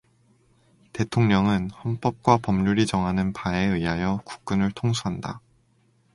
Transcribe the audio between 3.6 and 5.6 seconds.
의하여 국군을 통수한다.